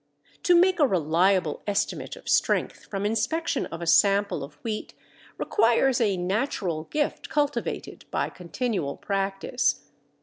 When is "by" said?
8.09-8.29